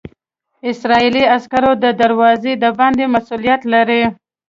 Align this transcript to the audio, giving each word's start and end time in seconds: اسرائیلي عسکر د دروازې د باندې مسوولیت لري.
اسرائیلي 0.71 1.23
عسکر 1.35 1.63
د 1.83 1.85
دروازې 2.01 2.53
د 2.63 2.65
باندې 2.79 3.03
مسوولیت 3.13 3.61
لري. 3.73 4.03